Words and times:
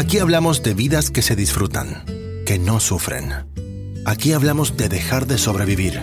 Aquí 0.00 0.18
hablamos 0.18 0.62
de 0.62 0.72
vidas 0.72 1.10
que 1.10 1.20
se 1.20 1.36
disfrutan, 1.36 2.06
que 2.46 2.58
no 2.58 2.80
sufren. 2.80 3.34
Aquí 4.06 4.32
hablamos 4.32 4.78
de 4.78 4.88
dejar 4.88 5.26
de 5.26 5.36
sobrevivir 5.36 6.00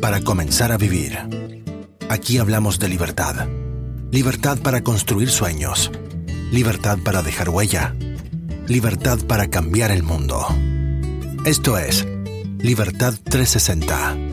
para 0.00 0.20
comenzar 0.20 0.72
a 0.72 0.76
vivir. 0.76 1.16
Aquí 2.08 2.38
hablamos 2.38 2.80
de 2.80 2.88
libertad. 2.88 3.46
Libertad 4.10 4.58
para 4.58 4.82
construir 4.82 5.30
sueños. 5.30 5.92
Libertad 6.50 6.98
para 7.04 7.22
dejar 7.22 7.50
huella. 7.50 7.94
Libertad 8.66 9.20
para 9.20 9.48
cambiar 9.48 9.92
el 9.92 10.02
mundo. 10.02 10.44
Esto 11.44 11.78
es 11.78 12.04
Libertad 12.58 13.14
360. 13.22 14.29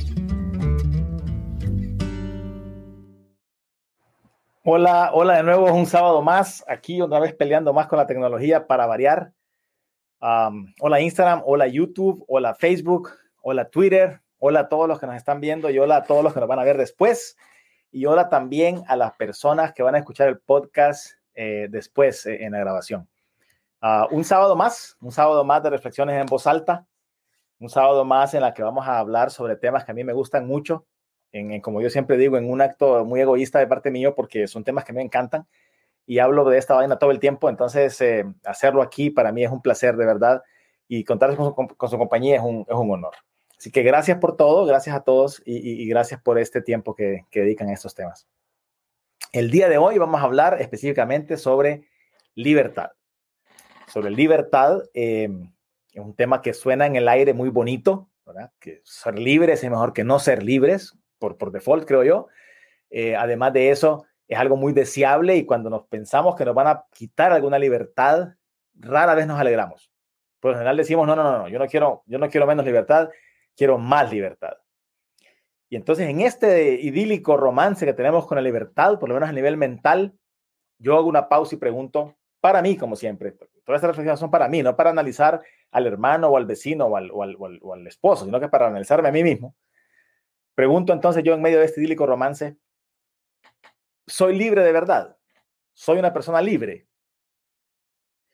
Hola, 4.70 5.12
hola 5.14 5.38
de 5.38 5.44
nuevo, 5.44 5.74
un 5.74 5.86
sábado 5.86 6.22
más, 6.22 6.66
aquí 6.68 7.02
otra 7.02 7.22
vez 7.22 7.34
peleando 7.34 7.72
más 7.72 7.88
con 7.88 7.96
la 8.00 8.06
tecnología 8.06 8.68
para 8.68 8.86
variar. 8.86 9.32
hola 10.20 11.00
Instagram, 11.00 11.42
hola 11.46 11.68
YouTube, 11.68 12.26
hola 12.28 12.54
Facebook, 12.54 13.12
hola 13.42 13.70
Twitter, 13.70 14.20
hola 14.40 14.60
a 14.60 14.68
todos 14.68 14.90
los 14.90 15.00
que 15.00 15.08
nos 15.08 15.16
están 15.16 15.40
viendo 15.40 15.70
y 15.70 15.80
hola 15.80 15.96
a 15.96 16.04
todos 16.04 16.22
los 16.22 16.34
que 16.34 16.42
nos 16.42 16.50
van 16.50 16.60
a 16.60 16.66
ver 16.66 16.78
después. 16.78 17.38
Y 17.92 18.08
hola 18.08 18.28
también 18.28 18.84
a 18.90 18.98
las 18.98 19.14
personas 19.14 19.72
que 19.72 19.84
van 19.84 19.96
a 19.96 20.00
escuchar 20.00 20.28
el 20.28 20.40
podcast 20.40 21.14
eh, 21.34 21.68
después 21.70 22.26
eh, 22.26 22.44
en 22.44 22.52
la 22.52 22.60
grabación. 22.60 23.08
Ah, 23.80 24.10
un 24.12 24.26
sábado 24.26 24.58
más, 24.58 24.98
un 25.00 25.14
sábado 25.14 25.46
más 25.46 25.64
de 25.64 25.70
reflexiones 25.70 26.20
en 26.20 26.26
voz 26.26 26.46
alta, 26.46 26.86
un 27.58 27.70
sábado 27.70 28.04
más 28.04 28.34
en 28.34 28.42
la 28.42 28.54
que 28.54 28.64
vamos 28.64 28.86
a 28.86 29.00
hablar 29.00 29.32
sobre 29.32 29.56
temas 29.56 29.86
que 29.86 29.92
a 29.92 29.96
mí 29.96 30.04
me 30.04 30.12
gustan 30.12 30.46
mucho, 30.46 30.86
en, 31.32 31.62
como 31.62 31.82
yo 31.82 31.90
siempre 31.90 32.18
digo, 32.18 32.38
en 32.38 32.50
un 32.50 32.62
acto 32.62 33.06
muy 33.06 33.22
egoísta 33.22 33.60
de 33.60 33.68
parte 33.68 33.92
mío, 33.92 34.16
porque 34.16 34.48
son 34.48 34.64
temas 34.64 34.86
que 34.86 34.94
me 34.94 35.02
encantan 35.02 35.48
y 36.06 36.20
hablo 36.20 36.46
de 36.46 36.58
esta 36.58 36.74
vaina 36.74 36.98
todo 36.98 37.12
el 37.12 37.20
tiempo, 37.20 37.50
entonces 37.50 38.00
eh, 38.02 38.26
hacerlo 38.46 38.82
aquí 38.82 39.10
para 39.10 39.32
mí 39.34 39.44
es 39.44 39.52
un 39.52 39.62
placer 39.62 39.98
de 39.98 40.06
verdad 40.06 40.42
y 40.88 41.04
contar 41.04 41.36
con 41.36 41.90
su, 41.90 41.98
compañía 41.98 42.38
es 42.38 42.42
un, 42.42 42.66
es 42.68 42.76
un, 42.76 42.90
honor. 42.90 43.14
Así 43.58 43.72
que 43.72 43.84
gracias 43.84 44.18
por 44.20 44.38
todo, 44.38 44.66
gracias 44.66 44.96
a 44.96 45.02
todos 45.02 45.42
y, 45.46 45.86
gracias 45.90 46.22
por 46.22 46.40
este 46.40 46.62
tiempo 46.62 46.96
que, 46.96 47.26
que, 47.30 47.42
dedican 47.42 47.68
a 47.70 47.74
estos 47.74 47.94
temas. 47.94 48.28
El 49.34 49.52
día 49.52 49.68
de 49.68 49.78
hoy 49.78 49.98
vamos 49.98 50.22
a 50.22 50.24
hablar 50.24 50.62
específicamente 50.62 51.36
sobre 51.36 51.84
libertad. 52.36 52.92
Sobre 53.88 54.12
libertad, 54.12 54.84
eh, 54.94 55.28
es 55.92 56.02
un 56.02 56.16
tema 56.16 56.42
que 56.42 56.54
suena 56.54 56.86
en 56.86 56.96
el 56.96 57.08
aire 57.08 57.34
muy 57.34 57.50
bonito, 57.50 58.10
¿verdad? 58.26 58.52
Que 58.60 58.82
ser 58.86 59.18
libres 59.20 59.64
es 59.64 59.70
mejor 59.70 59.92
que 59.92 60.04
no 60.04 60.20
ser 60.20 60.44
libres, 60.44 60.98
por, 61.20 61.38
por 61.38 61.52
default, 61.52 61.86
creo 61.86 62.04
yo. 62.04 62.28
Eh, 62.90 63.16
además 63.16 63.54
de 63.54 63.70
eso, 63.70 64.06
es 64.28 64.38
algo 64.38 64.58
muy 64.58 64.74
deseable 64.74 65.36
y 65.36 65.46
cuando 65.46 65.70
nos 65.70 65.88
pensamos 65.88 66.36
que 66.36 66.46
nos 66.46 66.56
van 66.56 66.68
a 66.68 66.86
quitar 66.94 67.32
alguna 67.32 67.58
libertad, 67.60 68.36
rara 68.76 69.16
vez 69.16 69.28
nos 69.28 69.40
alegramos. 69.40 69.92
Por 70.40 70.52
lo 70.52 70.58
general 70.58 70.78
decimos, 70.78 71.08
no, 71.08 71.16
no, 71.16 71.24
no, 71.24 71.38
no, 71.40 71.48
yo 71.48 71.60
no 71.60 71.68
quiero, 71.68 72.04
yo 72.06 72.20
no 72.20 72.30
quiero 72.30 72.46
menos 72.46 72.66
libertad, 72.66 73.10
quiero 73.56 73.78
más 73.78 74.12
libertad. 74.12 74.58
Y 75.70 75.76
entonces 75.76 76.08
en 76.08 76.22
este 76.22 76.76
idílico 76.82 77.36
romance 77.36 77.86
que 77.86 77.94
tenemos 77.94 78.28
con 78.28 78.36
la 78.36 78.42
libertad, 78.42 79.00
por 79.00 79.10
lo 79.10 79.16
menos 79.16 79.30
a 79.30 79.34
nivel 79.34 79.58
mental, 79.58 80.14
yo 80.78 80.96
hago 80.96 81.08
una 81.08 81.28
pausa 81.28 81.56
y 81.56 81.58
pregunto, 81.58 82.16
para 82.40 82.62
mí, 82.62 82.78
como 82.78 82.96
siempre, 82.96 83.32
todas 83.32 83.80
estas 83.80 83.90
reflexiones 83.90 84.20
son 84.20 84.32
para 84.32 84.48
mí, 84.48 84.62
no 84.62 84.76
para 84.76 84.92
analizar 84.92 85.42
al 85.72 85.88
hermano 85.88 86.30
o 86.30 86.38
al 86.38 86.46
vecino 86.46 86.86
o 86.86 86.96
al, 86.96 87.10
o 87.12 87.24
al, 87.24 87.36
o 87.62 87.74
al 87.74 87.88
esposo, 87.88 88.26
sino 88.26 88.40
que 88.40 88.48
para 88.48 88.68
analizarme 88.68 89.10
a 89.10 89.12
mí 89.12 89.24
mismo. 89.24 89.56
Pregunto 90.58 90.92
entonces 90.92 91.24
yo 91.24 91.36
en 91.36 91.42
medio 91.44 91.60
de 91.60 91.66
este 91.66 91.82
idílico 91.82 92.08
romance, 92.08 92.58
¿soy 94.08 94.36
libre 94.36 94.64
de 94.64 94.72
verdad? 94.72 95.16
¿Soy 95.76 96.00
una 96.00 96.12
persona 96.12 96.42
libre? 96.42 96.88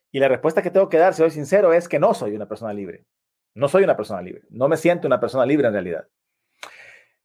Y 0.09 0.21
la 0.21 0.29
respuesta 0.29 0.61
que 0.61 0.71
tengo 0.71 0.88
que 0.88 0.97
dar, 0.97 1.13
si 1.13 1.17
soy 1.17 1.31
sincero, 1.31 1.73
es 1.73 1.89
que 1.89 1.99
no 1.99 2.13
soy 2.13 2.33
una 2.33 2.47
persona 2.47 2.71
libre. 2.71 3.05
No 3.55 3.67
soy 3.67 3.83
una 3.83 3.97
persona 3.97 4.21
libre. 4.21 4.44
No 4.51 4.69
me 4.69 4.77
siento 4.77 5.05
una 5.05 5.19
persona 5.19 5.45
libre 5.45 5.67
en 5.67 5.73
realidad. 5.73 6.07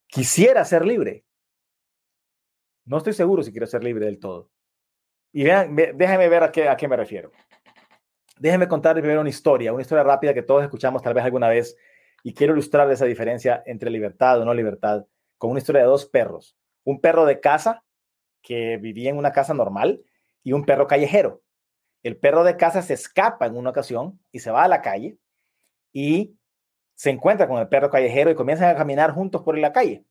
Quisiera 0.08 0.64
ser 0.64 0.84
libre. 0.84 1.24
No 2.84 2.96
estoy 2.96 3.12
seguro 3.12 3.44
si 3.44 3.52
quiero 3.52 3.68
ser 3.68 3.84
libre 3.84 4.06
del 4.06 4.18
todo. 4.18 4.50
Y 5.30 5.44
vean, 5.44 5.76
déjenme 5.76 6.28
ver 6.28 6.42
a 6.42 6.50
qué, 6.50 6.68
a 6.68 6.76
qué 6.76 6.88
me 6.88 6.96
refiero. 6.96 7.30
Déjenme 8.36 8.66
contar 8.66 8.96
primero 8.96 9.20
una 9.20 9.30
historia, 9.30 9.72
una 9.72 9.82
historia 9.82 10.02
rápida 10.02 10.34
que 10.34 10.42
todos 10.42 10.64
escuchamos 10.64 11.02
tal 11.02 11.14
vez 11.14 11.24
alguna 11.24 11.48
vez 11.48 11.76
y 12.22 12.34
quiero 12.34 12.52
ilustrar 12.52 12.90
esa 12.90 13.04
diferencia 13.04 13.62
entre 13.66 13.90
libertad 13.90 14.40
o 14.40 14.44
no 14.44 14.54
libertad 14.54 15.06
con 15.36 15.50
una 15.50 15.60
historia 15.60 15.82
de 15.82 15.88
dos 15.88 16.06
perros. 16.06 16.56
Un 16.84 17.00
perro 17.00 17.24
de 17.24 17.40
casa 17.40 17.84
que 18.42 18.76
vivía 18.76 19.10
en 19.10 19.16
una 19.16 19.32
casa 19.32 19.54
normal 19.54 20.02
y 20.42 20.52
un 20.52 20.64
perro 20.64 20.86
callejero. 20.86 21.42
El 22.02 22.16
perro 22.16 22.44
de 22.44 22.56
casa 22.56 22.82
se 22.82 22.94
escapa 22.94 23.46
en 23.46 23.56
una 23.56 23.70
ocasión 23.70 24.20
y 24.32 24.40
se 24.40 24.50
va 24.50 24.64
a 24.64 24.68
la 24.68 24.82
calle 24.82 25.18
y 25.92 26.36
se 26.94 27.10
encuentra 27.10 27.46
con 27.46 27.58
el 27.58 27.68
perro 27.68 27.90
callejero 27.90 28.30
y 28.30 28.34
comienzan 28.34 28.70
a 28.70 28.76
caminar 28.76 29.12
juntos 29.12 29.42
por 29.42 29.56
la 29.58 29.72
calle. 29.72 30.04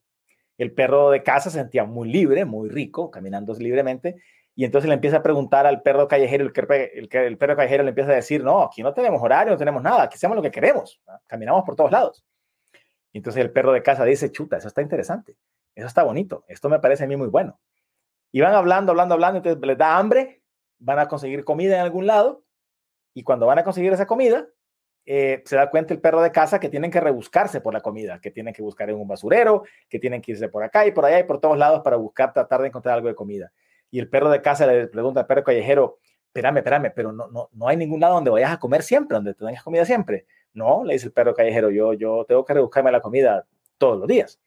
El 0.56 0.72
perro 0.72 1.10
de 1.10 1.22
casa 1.22 1.50
se 1.50 1.58
sentía 1.58 1.84
muy 1.84 2.10
libre, 2.10 2.44
muy 2.44 2.68
rico, 2.68 3.10
caminando 3.10 3.54
libremente, 3.54 4.16
y 4.58 4.64
entonces 4.64 4.88
le 4.88 4.94
empieza 4.94 5.18
a 5.18 5.22
preguntar 5.22 5.68
al 5.68 5.82
perro 5.82 6.08
callejero, 6.08 6.44
el, 6.44 6.52
el, 6.92 7.08
el, 7.12 7.38
perro 7.38 7.54
callejero 7.54 7.84
le 7.84 7.90
empieza 7.90 8.10
a 8.10 8.16
decir, 8.16 8.42
no, 8.42 8.64
aquí 8.64 8.82
no 8.82 8.92
tenemos 8.92 9.22
horario, 9.22 9.52
no 9.52 9.56
tenemos 9.56 9.80
nada, 9.80 10.02
aquí 10.02 10.16
hacemos 10.16 10.36
lo 10.36 10.42
que 10.42 10.50
queremos, 10.50 11.00
caminamos 11.28 11.62
por 11.64 11.76
todos 11.76 11.92
lados. 11.92 12.26
Y 13.12 13.18
entonces 13.18 13.40
el 13.40 13.52
perro 13.52 13.70
de 13.70 13.84
casa 13.84 14.04
dice, 14.04 14.32
chuta, 14.32 14.56
eso 14.56 14.66
está 14.66 14.82
interesante, 14.82 15.36
eso 15.76 15.86
está 15.86 16.02
bonito, 16.02 16.44
esto 16.48 16.68
me 16.68 16.80
parece 16.80 17.04
a 17.04 17.06
mí 17.06 17.16
muy 17.16 17.28
bueno. 17.28 17.60
Y 18.32 18.40
van 18.40 18.52
hablando, 18.52 18.90
hablando, 18.90 19.14
hablando, 19.14 19.36
entonces 19.36 19.64
les 19.64 19.78
da 19.78 19.96
hambre, 19.96 20.42
van 20.80 20.98
a 20.98 21.06
conseguir 21.06 21.44
comida 21.44 21.76
en 21.76 21.82
algún 21.82 22.08
lado, 22.08 22.42
y 23.14 23.22
cuando 23.22 23.46
van 23.46 23.60
a 23.60 23.62
conseguir 23.62 23.92
esa 23.92 24.08
comida, 24.08 24.48
eh, 25.06 25.40
se 25.46 25.54
da 25.54 25.70
cuenta 25.70 25.94
el 25.94 26.00
perro 26.00 26.20
de 26.20 26.32
casa 26.32 26.58
que 26.58 26.68
tienen 26.68 26.90
que 26.90 26.98
rebuscarse 27.00 27.60
por 27.60 27.74
la 27.74 27.80
comida, 27.80 28.20
que 28.20 28.32
tienen 28.32 28.52
que 28.52 28.62
buscar 28.62 28.90
en 28.90 28.96
un 28.96 29.06
basurero, 29.06 29.62
que 29.88 30.00
tienen 30.00 30.20
que 30.20 30.32
irse 30.32 30.48
por 30.48 30.64
acá 30.64 30.84
y 30.84 30.90
por 30.90 31.04
allá 31.04 31.20
y 31.20 31.24
por 31.24 31.40
todos 31.40 31.56
lados 31.56 31.82
para 31.84 31.94
buscar, 31.94 32.32
tratar 32.32 32.62
de 32.62 32.66
encontrar 32.66 32.96
algo 32.96 33.06
de 33.06 33.14
comida 33.14 33.52
y 33.90 33.98
el 33.98 34.08
perro 34.08 34.30
de 34.30 34.42
casa 34.42 34.66
le 34.66 34.86
pregunta 34.88 35.20
al 35.20 35.26
perro 35.26 35.44
callejero, 35.44 35.98
espérame, 36.26 36.58
espérame, 36.58 36.92
pero 36.94 37.12
no, 37.12 37.28
no, 37.28 37.48
no 37.52 37.68
hay 37.68 37.76
ningún 37.76 38.00
lado 38.00 38.14
donde 38.14 38.30
vayas 38.30 38.52
a 38.52 38.58
comer 38.58 38.82
siempre, 38.82 39.14
donde 39.16 39.34
tengas 39.34 39.62
comida 39.62 39.84
siempre. 39.84 40.26
No, 40.52 40.84
le 40.84 40.94
dice 40.94 41.06
el 41.06 41.12
perro 41.12 41.34
callejero, 41.34 41.70
yo, 41.70 41.94
yo 41.94 42.24
tengo 42.26 42.44
que 42.44 42.54
rebuscarme 42.54 42.92
la 42.92 43.00
comida 43.00 43.46
todos 43.78 43.98
los 43.98 44.08
días. 44.08 44.40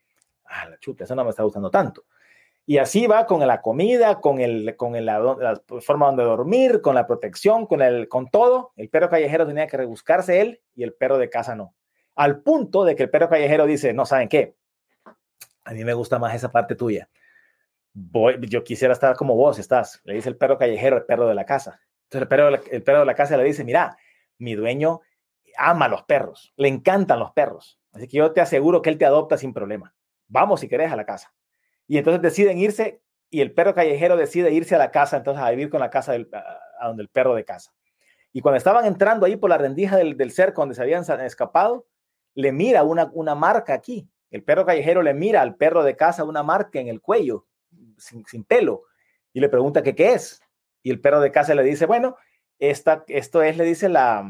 Ah, 0.45 0.69
la 0.69 0.77
chuta, 0.79 1.05
eso 1.05 1.15
no 1.15 1.23
me 1.23 1.29
está 1.29 1.43
gustando 1.43 1.69
tanto. 1.69 2.03
Y 2.65 2.77
así 2.77 3.07
va 3.07 3.25
con 3.25 3.45
la 3.45 3.61
comida, 3.61 4.21
con, 4.21 4.39
el, 4.39 4.75
con 4.75 4.95
el, 4.95 5.05
la, 5.05 5.61
forma 5.81 6.07
donde 6.07 6.23
dormir, 6.23 6.81
con 6.81 6.93
la 6.93 7.07
protección, 7.07 7.65
con, 7.65 7.81
el, 7.81 8.07
con 8.07 8.29
todo. 8.29 8.71
El 8.75 8.89
perro 8.89 9.09
callejero 9.09 9.47
tenía 9.47 9.67
que 9.67 9.77
rebuscarse 9.77 10.41
él 10.41 10.61
y 10.75 10.83
el 10.83 10.93
perro 10.93 11.17
de 11.17 11.29
casa 11.29 11.55
no. 11.55 11.73
Al 12.15 12.41
punto 12.41 12.83
de 12.83 12.95
que 12.95 13.03
el 13.03 13.09
perro 13.09 13.29
callejero 13.29 13.65
dice, 13.65 13.93
no, 13.93 14.05
¿saben 14.05 14.29
qué? 14.29 14.55
A 15.63 15.73
mí 15.73 15.83
me 15.83 15.93
gusta 15.93 16.19
más 16.19 16.35
esa 16.35 16.51
parte 16.51 16.75
tuya 16.75 17.09
yo 17.93 18.63
quisiera 18.63 18.93
estar 18.93 19.15
como 19.15 19.35
vos 19.35 19.59
estás, 19.59 20.01
le 20.03 20.13
dice 20.13 20.29
el 20.29 20.37
perro 20.37 20.57
callejero, 20.57 20.97
el 20.97 21.03
perro 21.03 21.27
de 21.27 21.35
la 21.35 21.45
casa. 21.45 21.81
Entonces 22.03 22.21
el 22.21 22.27
perro, 22.27 22.49
el 22.49 22.83
perro 22.83 22.99
de 22.99 23.05
la 23.05 23.15
casa 23.15 23.37
le 23.37 23.43
dice, 23.43 23.63
mira, 23.63 23.97
mi 24.37 24.55
dueño 24.55 25.01
ama 25.57 25.87
los 25.87 26.03
perros, 26.03 26.53
le 26.55 26.67
encantan 26.67 27.19
los 27.19 27.31
perros, 27.31 27.79
así 27.91 28.07
que 28.07 28.17
yo 28.17 28.31
te 28.31 28.41
aseguro 28.41 28.81
que 28.81 28.89
él 28.89 28.97
te 28.97 29.05
adopta 29.05 29.37
sin 29.37 29.53
problema. 29.53 29.93
Vamos 30.27 30.61
si 30.61 30.69
querés 30.69 30.91
a 30.91 30.95
la 30.95 31.05
casa. 31.05 31.33
Y 31.87 31.97
entonces 31.97 32.21
deciden 32.21 32.57
irse 32.57 33.01
y 33.29 33.41
el 33.41 33.53
perro 33.53 33.73
callejero 33.73 34.15
decide 34.15 34.51
irse 34.51 34.75
a 34.75 34.77
la 34.77 34.91
casa, 34.91 35.17
entonces 35.17 35.43
a 35.43 35.49
vivir 35.51 35.69
con 35.69 35.79
la 35.79 35.89
casa 35.89 36.13
del, 36.13 36.29
a, 36.33 36.87
donde 36.87 37.03
el 37.03 37.09
perro 37.09 37.35
de 37.35 37.43
casa. 37.43 37.73
Y 38.33 38.41
cuando 38.41 38.57
estaban 38.57 38.85
entrando 38.85 39.25
ahí 39.25 39.35
por 39.35 39.49
la 39.49 39.57
rendija 39.57 39.97
del, 39.97 40.15
del 40.15 40.31
cerco 40.31 40.61
donde 40.61 40.75
se 40.75 40.81
habían 40.81 41.03
escapado, 41.21 41.85
le 42.33 42.53
mira 42.53 42.83
una, 42.83 43.09
una 43.13 43.35
marca 43.35 43.73
aquí. 43.73 44.09
El 44.29 44.43
perro 44.43 44.65
callejero 44.65 45.01
le 45.01 45.13
mira 45.13 45.41
al 45.41 45.55
perro 45.55 45.83
de 45.83 45.97
casa 45.97 46.23
una 46.23 46.43
marca 46.43 46.79
en 46.79 46.87
el 46.87 47.01
cuello 47.01 47.45
sin, 48.01 48.43
pelo 48.43 48.83
y 49.33 49.39
le 49.39 49.49
pregunta 49.49 49.83
que 49.83 49.95
qué 49.95 50.13
es. 50.13 50.41
Y 50.83 50.91
el 50.91 50.99
perro 50.99 51.21
de 51.21 51.31
casa 51.31 51.55
le 51.55 51.63
dice, 51.63 51.85
bueno, 51.85 52.17
esta, 52.59 53.03
esto 53.07 53.41
es, 53.41 53.57
le 53.57 53.63
dice 53.63 53.89
la, 53.89 54.25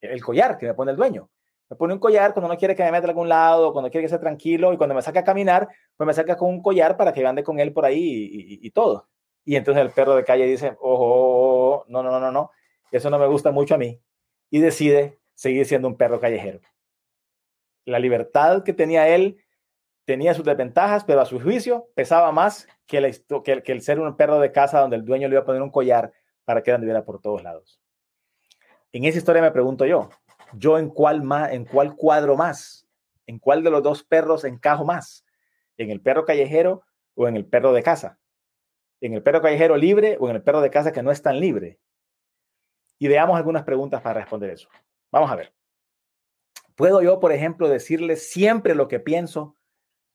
el 0.00 0.22
collar 0.22 0.58
que 0.58 0.66
me 0.66 0.74
pone 0.74 0.90
el 0.90 0.96
dueño. 0.96 1.30
Me 1.70 1.76
pone 1.76 1.94
un 1.94 2.00
collar 2.00 2.34
cuando 2.34 2.48
no 2.48 2.58
quiere 2.58 2.74
que 2.74 2.82
me 2.82 2.92
meta 2.92 3.06
a 3.06 3.10
algún 3.10 3.28
lado, 3.28 3.72
cuando 3.72 3.90
quiere 3.90 4.04
que 4.04 4.08
sea 4.08 4.20
tranquilo 4.20 4.72
y 4.72 4.76
cuando 4.76 4.94
me 4.94 5.02
saca 5.02 5.20
a 5.20 5.24
caminar, 5.24 5.68
pues 5.96 6.06
me 6.06 6.12
saca 6.12 6.36
con 6.36 6.50
un 6.50 6.62
collar 6.62 6.96
para 6.96 7.12
que 7.12 7.26
ande 7.26 7.42
con 7.42 7.58
él 7.58 7.72
por 7.72 7.84
ahí 7.84 8.58
y, 8.60 8.70
todo. 8.70 9.08
Y 9.44 9.56
entonces 9.56 9.82
el 9.82 9.90
perro 9.90 10.14
de 10.14 10.24
calle 10.24 10.46
dice, 10.46 10.76
ojo, 10.80 11.84
no, 11.88 12.02
no, 12.02 12.10
no, 12.10 12.20
no, 12.20 12.30
no, 12.30 12.50
eso 12.90 13.10
no 13.10 13.18
me 13.18 13.26
gusta 13.26 13.50
mucho 13.50 13.74
a 13.74 13.78
mí. 13.78 14.00
Y 14.50 14.60
decide 14.60 15.18
seguir 15.34 15.64
siendo 15.66 15.88
un 15.88 15.96
perro 15.96 16.20
callejero. 16.20 16.60
La 17.86 17.98
libertad 17.98 18.62
que 18.62 18.72
tenía 18.72 19.08
él 19.08 19.43
tenía 20.04 20.34
sus 20.34 20.44
desventajas, 20.44 21.04
pero 21.04 21.20
a 21.20 21.26
su 21.26 21.40
juicio 21.40 21.88
pesaba 21.94 22.30
más 22.32 22.68
que 22.86 22.98
el, 22.98 23.24
que, 23.42 23.72
el, 23.72 23.80
ser 23.80 23.98
un 23.98 24.16
perro 24.16 24.38
de 24.38 24.52
casa 24.52 24.80
donde 24.80 24.96
el 24.96 25.04
dueño 25.04 25.28
le 25.28 25.34
iba 25.34 25.42
a 25.42 25.46
poner 25.46 25.62
un 25.62 25.70
collar 25.70 26.12
para 26.44 26.62
que 26.62 26.72
anduviera 26.72 27.04
por 27.04 27.20
todos 27.20 27.42
lados. 27.42 27.80
En 28.92 29.04
esa 29.04 29.18
historia 29.18 29.42
me 29.42 29.50
pregunto 29.50 29.86
yo, 29.86 30.10
¿yo 30.52 30.78
en 30.78 30.90
cuál, 30.90 31.22
más, 31.22 31.52
en 31.52 31.64
cuál 31.64 31.96
cuadro 31.96 32.36
más? 32.36 32.86
¿En 33.26 33.38
cuál 33.38 33.62
de 33.62 33.70
los 33.70 33.82
dos 33.82 34.04
perros 34.04 34.44
encajo 34.44 34.84
más? 34.84 35.24
¿En 35.76 35.90
el 35.90 36.00
perro 36.00 36.24
callejero 36.24 36.82
o 37.14 37.26
en 37.26 37.36
el 37.36 37.46
perro 37.46 37.72
de 37.72 37.82
casa? 37.82 38.18
¿En 39.00 39.14
el 39.14 39.22
perro 39.22 39.40
callejero 39.40 39.76
libre 39.76 40.16
o 40.20 40.28
en 40.28 40.36
el 40.36 40.42
perro 40.42 40.60
de 40.60 40.70
casa 40.70 40.92
que 40.92 41.02
no 41.02 41.10
es 41.10 41.22
tan 41.22 41.40
libre? 41.40 41.78
Y 42.98 43.08
veamos 43.08 43.36
algunas 43.36 43.64
preguntas 43.64 44.02
para 44.02 44.20
responder 44.20 44.50
eso. 44.50 44.68
Vamos 45.10 45.30
a 45.30 45.36
ver. 45.36 45.52
¿Puedo 46.76 47.02
yo, 47.02 47.20
por 47.20 47.32
ejemplo, 47.32 47.68
decirle 47.68 48.16
siempre 48.16 48.74
lo 48.74 48.88
que 48.88 49.00
pienso 49.00 49.56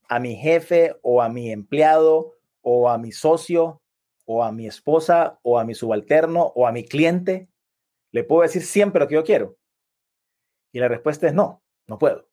a 0.09 0.19
mi 0.19 0.35
jefe 0.35 0.95
o 1.01 1.21
a 1.21 1.29
mi 1.29 1.51
empleado 1.51 2.35
o 2.61 2.89
a 2.89 2.97
mi 2.97 3.11
socio 3.11 3.81
o 4.25 4.43
a 4.43 4.51
mi 4.51 4.67
esposa 4.67 5.39
o 5.43 5.57
a 5.57 5.63
mi 5.63 5.73
subalterno 5.73 6.51
o 6.55 6.67
a 6.67 6.71
mi 6.71 6.83
cliente? 6.83 7.47
¿Le 8.11 8.23
puedo 8.23 8.41
decir 8.41 8.63
siempre 8.63 8.99
lo 8.99 9.07
que 9.07 9.15
yo 9.15 9.23
quiero? 9.23 9.57
Y 10.71 10.79
la 10.79 10.87
respuesta 10.87 11.27
es 11.27 11.33
no, 11.33 11.63
no 11.87 11.97
puedo. 11.97 12.27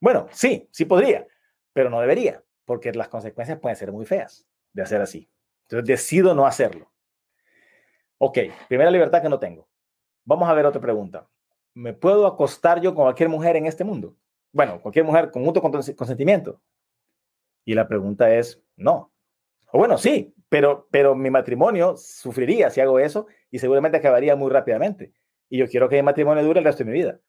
Bueno, 0.00 0.28
sí, 0.30 0.68
sí 0.70 0.84
podría, 0.84 1.26
pero 1.72 1.90
no 1.90 2.00
debería, 2.00 2.44
porque 2.64 2.92
las 2.92 3.08
consecuencias 3.08 3.58
pueden 3.58 3.76
ser 3.76 3.92
muy 3.92 4.04
feas 4.04 4.46
de 4.72 4.82
hacer 4.82 5.00
así. 5.00 5.28
Entonces 5.62 5.86
decido 5.86 6.34
no 6.34 6.46
hacerlo. 6.46 6.92
Ok, 8.18 8.38
primera 8.68 8.90
libertad 8.90 9.22
que 9.22 9.28
no 9.28 9.38
tengo. 9.38 9.68
Vamos 10.24 10.48
a 10.48 10.54
ver 10.54 10.66
otra 10.66 10.80
pregunta. 10.80 11.28
¿Me 11.74 11.92
puedo 11.92 12.26
acostar 12.26 12.80
yo 12.80 12.94
con 12.94 13.04
cualquier 13.04 13.28
mujer 13.28 13.56
en 13.56 13.66
este 13.66 13.84
mundo? 13.84 14.16
Bueno, 14.52 14.80
cualquier 14.80 15.04
mujer 15.04 15.30
con 15.30 15.42
mutuo 15.42 15.62
consentimiento. 15.62 16.60
Y 17.66 17.74
la 17.74 17.88
pregunta 17.88 18.32
es, 18.34 18.62
no. 18.76 19.12
O 19.72 19.78
bueno, 19.78 19.98
sí, 19.98 20.32
pero, 20.48 20.86
pero 20.90 21.14
mi 21.16 21.30
matrimonio 21.30 21.96
sufriría 21.96 22.70
si 22.70 22.80
hago 22.80 23.00
eso 23.00 23.26
y 23.50 23.58
seguramente 23.58 23.98
acabaría 23.98 24.36
muy 24.36 24.50
rápidamente. 24.50 25.12
Y 25.50 25.58
yo 25.58 25.68
quiero 25.68 25.88
que 25.88 25.96
mi 25.96 26.02
matrimonio 26.02 26.44
dure 26.44 26.60
el 26.60 26.64
resto 26.64 26.84
de 26.84 26.90
mi 26.90 26.96
vida. 26.96 27.20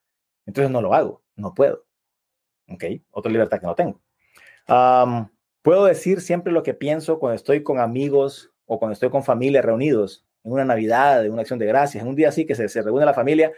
Entonces 0.45 0.71
no 0.71 0.81
lo 0.81 0.93
hago, 0.93 1.23
no 1.35 1.53
puedo. 1.55 1.85
¿Ok? 2.69 2.83
Otra 3.09 3.31
libertad 3.31 3.59
que 3.59 3.65
no 3.65 3.75
tengo. 3.75 3.99
puedo 5.63 5.85
decir 5.85 6.21
siempre 6.21 6.53
lo 6.53 6.61
que 6.61 6.75
pienso 6.75 7.17
cuando 7.19 7.35
estoy 7.35 7.63
con 7.63 7.79
amigos 7.79 8.53
o 8.65 8.77
cuando 8.77 8.93
estoy 8.93 9.09
con 9.09 9.23
familia 9.23 9.63
reunidos 9.63 10.25
en 10.43 10.51
una 10.51 10.65
Navidad, 10.65 11.25
en 11.25 11.33
una 11.33 11.41
acción 11.41 11.59
de 11.59 11.65
gracias, 11.65 12.03
en 12.03 12.09
un 12.09 12.15
día 12.15 12.29
así 12.29 12.45
que 12.45 12.53
se, 12.53 12.69
se 12.69 12.83
reúne 12.83 13.05
la 13.05 13.15
familia. 13.15 13.51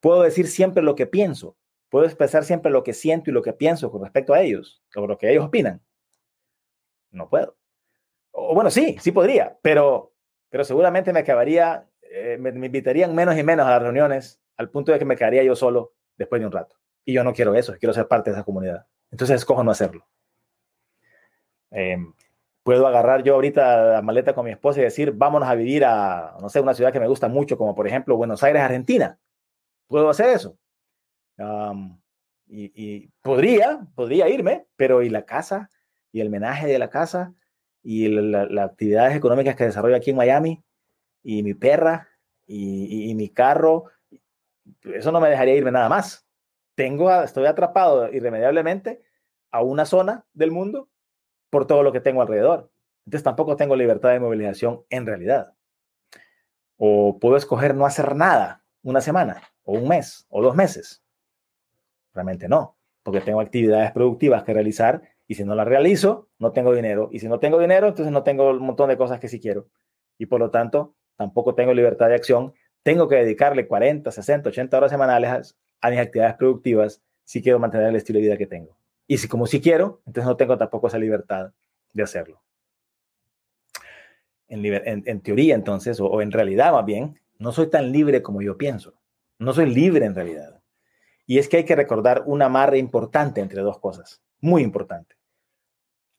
Puedo 0.00 0.22
decir 0.22 0.48
siempre 0.48 0.82
lo 0.82 0.94
que 0.94 1.06
pienso. 1.06 1.56
Puedo 1.88 2.04
expresar 2.04 2.44
siempre 2.44 2.70
lo 2.70 2.84
que 2.84 2.92
siento 2.92 3.30
y 3.30 3.32
lo 3.32 3.42
que 3.42 3.54
pienso 3.54 3.90
con 3.90 4.02
respecto 4.02 4.34
a 4.34 4.42
ellos, 4.42 4.82
o 4.94 5.06
lo 5.06 5.16
que 5.16 5.30
ellos 5.30 5.46
opinan. 5.46 5.82
No 7.10 7.28
puedo. 7.28 7.56
O 8.32 8.54
bueno, 8.54 8.70
sí, 8.70 8.96
sí 9.00 9.12
podría, 9.12 9.58
pero, 9.62 10.12
pero 10.48 10.64
seguramente 10.64 11.12
me 11.12 11.20
acabaría, 11.20 11.88
eh, 12.02 12.36
me, 12.38 12.52
me 12.52 12.66
invitarían 12.66 13.14
menos 13.14 13.36
y 13.36 13.42
menos 13.42 13.66
a 13.66 13.70
las 13.70 13.82
reuniones, 13.82 14.40
al 14.56 14.70
punto 14.70 14.92
de 14.92 14.98
que 14.98 15.04
me 15.04 15.16
quedaría 15.16 15.42
yo 15.42 15.56
solo 15.56 15.94
después 16.16 16.40
de 16.40 16.46
un 16.46 16.52
rato. 16.52 16.76
Y 17.04 17.12
yo 17.14 17.24
no 17.24 17.32
quiero 17.32 17.54
eso, 17.54 17.74
quiero 17.78 17.92
ser 17.92 18.06
parte 18.06 18.30
de 18.30 18.36
esa 18.36 18.44
comunidad. 18.44 18.86
Entonces 19.10 19.36
escojo 19.36 19.64
no 19.64 19.70
hacerlo. 19.70 20.06
Em, 21.70 22.12
puedo 22.62 22.86
agarrar 22.86 23.22
yo 23.22 23.34
ahorita 23.34 23.92
la 23.94 24.02
maleta 24.02 24.34
con 24.34 24.44
mi 24.44 24.50
esposa 24.50 24.80
y 24.80 24.84
decir, 24.84 25.12
vámonos 25.12 25.48
a 25.48 25.54
vivir 25.54 25.84
a, 25.84 26.36
no 26.40 26.48
sé, 26.48 26.60
una 26.60 26.74
ciudad 26.74 26.92
que 26.92 27.00
me 27.00 27.08
gusta 27.08 27.28
mucho, 27.28 27.56
como 27.56 27.74
por 27.74 27.86
ejemplo 27.86 28.16
Buenos 28.16 28.42
Aires, 28.42 28.62
Argentina. 28.62 29.18
Puedo 29.88 30.10
hacer 30.10 30.30
eso. 30.30 30.56
y, 32.46 33.08
podría, 33.22 33.86
podría 33.94 34.28
irme, 34.28 34.66
pero 34.76 35.02
¿y 35.02 35.08
la 35.08 35.24
casa? 35.24 35.70
¿Y 36.12 36.20
el 36.20 36.30
menaje 36.30 36.66
de 36.66 36.78
la 36.78 36.90
casa? 36.90 37.34
¿Y 37.82 38.08
las 38.08 38.70
actividades 38.70 39.16
económicas 39.16 39.56
que 39.56 39.64
desarrollo 39.64 39.96
aquí 39.96 40.10
en 40.10 40.16
Miami? 40.16 40.62
¿Y 41.22 41.42
mi 41.42 41.54
perra? 41.54 42.08
y 42.52 43.14
mi 43.14 43.28
carro? 43.28 43.84
eso 44.82 45.12
no 45.12 45.20
me 45.20 45.28
dejaría 45.28 45.54
irme 45.54 45.70
nada 45.70 45.88
más. 45.88 46.26
Tengo, 46.74 47.12
estoy 47.22 47.46
atrapado 47.46 48.12
irremediablemente 48.12 49.02
a 49.50 49.62
una 49.62 49.84
zona 49.84 50.24
del 50.32 50.50
mundo 50.50 50.88
por 51.50 51.66
todo 51.66 51.82
lo 51.82 51.92
que 51.92 52.00
tengo 52.00 52.22
alrededor. 52.22 52.70
Entonces 53.04 53.24
tampoco 53.24 53.56
tengo 53.56 53.76
libertad 53.76 54.10
de 54.10 54.20
movilización 54.20 54.84
en 54.88 55.06
realidad. 55.06 55.54
O 56.76 57.18
puedo 57.18 57.36
escoger 57.36 57.74
no 57.74 57.84
hacer 57.84 58.14
nada 58.14 58.64
una 58.82 59.00
semana, 59.00 59.42
o 59.64 59.72
un 59.72 59.88
mes, 59.88 60.26
o 60.30 60.40
dos 60.42 60.54
meses. 60.54 61.02
Realmente 62.14 62.48
no, 62.48 62.78
porque 63.02 63.20
tengo 63.20 63.40
actividades 63.40 63.92
productivas 63.92 64.44
que 64.44 64.54
realizar 64.54 65.02
y 65.30 65.36
si 65.36 65.44
no 65.44 65.54
las 65.54 65.68
realizo, 65.68 66.28
no 66.40 66.50
tengo 66.50 66.74
dinero. 66.74 67.08
Y 67.12 67.20
si 67.20 67.28
no 67.28 67.38
tengo 67.38 67.60
dinero, 67.60 67.86
entonces 67.86 68.12
no 68.12 68.24
tengo 68.24 68.50
un 68.50 68.62
montón 68.62 68.88
de 68.88 68.96
cosas 68.96 69.20
que 69.20 69.28
sí 69.28 69.38
quiero. 69.38 69.68
Y 70.18 70.26
por 70.26 70.40
lo 70.40 70.50
tanto, 70.50 70.96
tampoco 71.16 71.54
tengo 71.54 71.72
libertad 71.72 72.08
de 72.08 72.16
acción 72.16 72.52
tengo 72.82 73.08
que 73.08 73.16
dedicarle 73.16 73.66
40, 73.66 74.10
60, 74.10 74.48
80 74.48 74.76
horas 74.76 74.90
semanales 74.90 75.56
a, 75.80 75.90
mis 75.90 75.98
actividades 75.98 76.36
productivas 76.36 77.02
si 77.24 77.42
quiero 77.42 77.58
mantener 77.58 77.88
el 77.88 77.96
estilo 77.96 78.18
de 78.18 78.24
vida 78.24 78.36
que 78.36 78.46
tengo. 78.46 78.76
Y 79.06 79.18
si 79.18 79.28
como 79.28 79.46
si 79.46 79.60
quiero, 79.60 80.02
entonces 80.06 80.26
no 80.26 80.36
tengo 80.36 80.56
tampoco 80.56 80.88
esa 80.88 80.98
libertad 80.98 81.52
de 81.92 82.02
hacerlo. 82.02 82.42
En, 84.48 85.20
teoría, 85.20 85.54
entonces, 85.54 86.00
o, 86.00 86.22
en 86.22 86.32
realidad 86.32 86.72
más 86.72 86.84
bien, 86.84 87.20
no 87.38 87.52
soy 87.52 87.68
tan 87.68 87.92
libre 87.92 88.22
como 88.22 88.42
yo 88.42 88.56
pienso. 88.56 88.94
No 89.38 89.52
soy 89.52 89.72
libre 89.72 90.06
en 90.06 90.14
realidad. 90.14 90.60
Y 91.26 91.38
es 91.38 91.48
que 91.48 91.58
hay 91.58 91.64
que 91.64 91.76
recordar 91.76 92.24
una 92.26 92.46
amarre 92.46 92.78
importante 92.78 93.40
entre 93.40 93.62
dos 93.62 93.78
cosas, 93.78 94.22
muy 94.40 94.62
importante. 94.62 95.19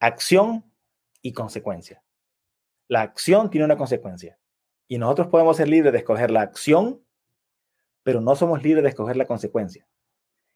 Acción 0.03 0.65
y 1.21 1.31
consecuencia. 1.31 2.01
La 2.88 3.03
acción 3.03 3.51
tiene 3.51 3.65
una 3.65 3.77
consecuencia. 3.77 4.39
Y 4.88 4.98
nosotros 4.98 5.27
podemos 5.27 5.57
ser 5.57 5.68
libres 5.68 5.94
de 5.94 6.00
escoger 6.00 6.31
la 6.31 6.42
acción, 6.42 7.06
pero 8.01 8.19
no 8.19 8.36
somos 8.36 8.63
libres 8.63 8.81
de 8.81 8.89
escoger 8.89 9.15
la 9.15 9.27
consecuencia. 9.27 9.88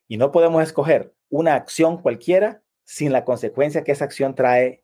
Y 0.08 0.18
no 0.18 0.32
podemos 0.32 0.64
escoger 0.64 1.14
una 1.30 1.54
acción 1.54 2.02
cualquiera 2.02 2.64
sin 2.86 3.12
la 3.12 3.24
consecuencia 3.24 3.84
que 3.84 3.92
esa 3.92 4.06
acción 4.06 4.34
trae 4.34 4.84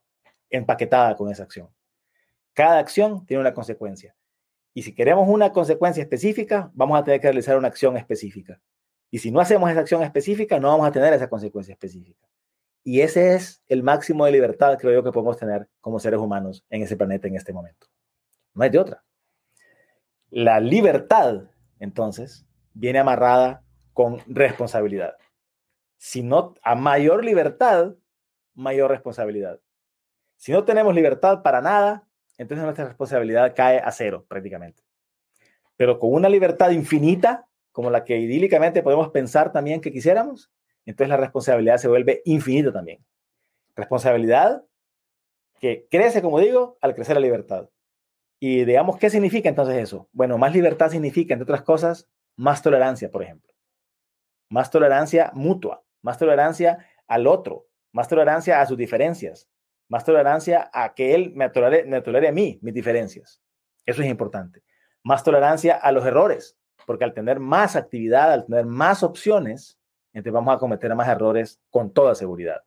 empaquetada 0.52 1.16
con 1.16 1.32
esa 1.32 1.42
acción. 1.42 1.68
Cada 2.54 2.78
acción 2.78 3.26
tiene 3.26 3.42
una 3.42 3.56
consecuencia. 3.56 4.16
Y 4.76 4.84
si 4.84 4.94
queremos 4.94 5.28
una 5.28 5.52
consecuencia 5.52 6.04
específica, 6.04 6.70
vamos 6.76 7.00
a 7.00 7.04
tener 7.04 7.20
que 7.20 7.30
realizar 7.30 7.58
una 7.58 7.70
acción 7.70 7.98
específica. 7.98 8.62
Y 9.10 9.18
si 9.18 9.32
no 9.32 9.40
hacemos 9.40 9.72
esa 9.72 9.80
acción 9.80 10.04
específica, 10.04 10.60
no 10.60 10.68
vamos 10.68 10.88
a 10.88 10.92
tener 10.92 11.12
esa 11.14 11.28
consecuencia 11.28 11.74
específica. 11.74 12.31
Y 12.84 13.02
ese 13.02 13.36
es 13.36 13.64
el 13.68 13.84
máximo 13.84 14.26
de 14.26 14.32
libertad, 14.32 14.78
creo 14.80 14.94
yo, 14.94 15.04
que 15.04 15.12
podemos 15.12 15.38
tener 15.38 15.68
como 15.82 16.00
seres 16.00 16.20
humanos 16.20 16.66
en 16.70 16.82
ese 16.82 16.98
planeta 16.98 17.28
en 17.28 17.36
este 17.36 17.54
momento. 17.54 17.88
No 18.54 18.64
hay 18.64 18.70
de 18.70 18.80
otra. 18.80 19.04
La 20.30 20.60
libertad, 20.60 21.44
entonces, 21.80 22.46
viene 22.74 23.00
amarrada 23.00 23.64
con 23.94 24.20
responsabilidad. 24.28 25.16
Si 25.98 26.24
no, 26.24 26.56
a 26.64 26.74
mayor 26.76 27.24
libertad, 27.24 27.94
mayor 28.56 28.90
responsabilidad. 28.90 29.60
Si 30.38 30.52
no 30.52 30.64
tenemos 30.64 30.96
libertad 30.96 31.44
para 31.44 31.62
nada, 31.62 32.08
entonces 32.38 32.64
nuestra 32.64 32.86
responsabilidad 32.86 33.54
cae 33.56 33.78
a 33.78 33.92
cero 33.92 34.26
prácticamente. 34.28 34.82
Pero 35.78 36.00
con 36.00 36.14
una 36.14 36.30
libertad 36.30 36.72
infinita, 36.72 37.48
como 37.72 37.92
la 37.92 38.04
que 38.04 38.18
idílicamente 38.18 38.82
podemos 38.82 39.10
pensar 39.10 39.52
también 39.52 39.82
que 39.82 39.92
quisiéramos, 39.92 40.52
entonces 40.86 41.10
la 41.10 41.18
responsabilidad 41.18 41.78
se 41.78 41.88
vuelve 41.88 42.22
infinita 42.26 42.72
también. 42.72 43.04
Responsabilidad 43.76 44.64
que 45.60 45.88
crece, 45.90 46.22
como 46.22 46.40
digo, 46.40 46.78
al 46.82 46.96
crecer 46.96 47.16
la 47.16 47.22
libertad. 47.22 47.70
Y 48.40 48.66
digamos, 48.66 48.98
¿qué 48.98 49.10
significa 49.10 49.48
entonces 49.48 49.76
eso? 49.78 50.10
Bueno, 50.12 50.38
más 50.40 50.54
libertad 50.54 50.90
significa, 50.90 51.34
entre 51.34 51.44
otras 51.44 51.62
cosas, 51.62 52.10
más 52.36 52.64
tolerancia, 52.64 53.12
por 53.12 53.22
ejemplo. 53.22 53.54
Más 54.50 54.72
tolerancia 54.72 55.32
mutua, 55.36 55.84
más 56.02 56.18
tolerancia 56.18 56.86
al 57.08 57.28
otro, 57.28 57.68
más 57.92 58.08
tolerancia 58.08 58.60
a 58.60 58.66
sus 58.66 58.78
diferencias, 58.78 59.48
más 59.88 60.04
tolerancia 60.04 60.72
a 60.74 60.96
que 60.96 61.14
él 61.14 61.34
me 61.36 61.50
tolere, 61.50 61.86
me 61.86 62.02
tolere 62.02 62.30
a 62.30 62.32
mí, 62.32 62.58
mis 62.62 62.74
diferencias. 62.74 63.42
Eso 63.86 64.02
es 64.02 64.10
importante. 64.10 64.64
Más 65.04 65.24
tolerancia 65.24 65.76
a 65.76 65.92
los 65.92 66.06
errores, 66.06 66.58
porque 66.88 67.04
al 67.04 67.14
tener 67.14 67.40
más 67.40 67.76
actividad, 67.76 68.34
al 68.34 68.46
tener 68.46 68.66
más 68.66 69.04
opciones, 69.04 69.81
entonces 70.14 70.34
vamos 70.34 70.56
a 70.56 70.60
cometer 70.60 70.94
más 70.96 71.08
errores 71.08 71.62
con 71.70 71.94
toda 71.94 72.16
seguridad. 72.16 72.64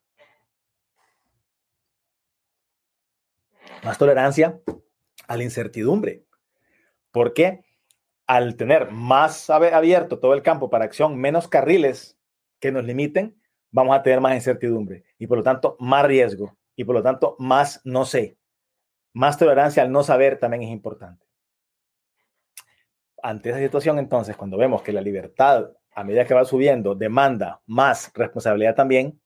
Más 3.82 3.98
tolerancia 3.98 4.60
a 5.26 5.36
la 5.36 5.42
incertidumbre. 5.42 6.24
Porque 7.10 7.64
al 8.26 8.56
tener 8.56 8.90
más 8.90 9.50
abierto 9.50 10.18
todo 10.18 10.34
el 10.34 10.42
campo 10.42 10.70
para 10.70 10.84
acción, 10.84 11.16
menos 11.18 11.48
carriles 11.48 12.18
que 12.58 12.72
nos 12.72 12.84
limiten, 12.84 13.38
vamos 13.70 13.96
a 13.96 14.02
tener 14.02 14.20
más 14.20 14.34
incertidumbre 14.34 15.04
y 15.18 15.26
por 15.26 15.38
lo 15.38 15.44
tanto 15.44 15.76
más 15.80 16.06
riesgo 16.06 16.56
y 16.76 16.84
por 16.84 16.94
lo 16.94 17.02
tanto 17.02 17.36
más 17.38 17.80
no 17.84 18.04
sé. 18.04 18.38
Más 19.12 19.38
tolerancia 19.38 19.82
al 19.82 19.92
no 19.92 20.02
saber 20.02 20.38
también 20.38 20.62
es 20.62 20.70
importante. 20.70 21.26
Ante 23.22 23.50
esa 23.50 23.58
situación, 23.58 23.98
entonces, 23.98 24.36
cuando 24.36 24.56
vemos 24.56 24.82
que 24.82 24.92
la 24.92 25.00
libertad, 25.00 25.70
a 25.94 26.04
medida 26.04 26.24
que 26.24 26.34
va 26.34 26.44
subiendo, 26.44 26.94
demanda 26.94 27.62
más 27.66 28.10
responsabilidad 28.14 28.74
también, 28.74 29.20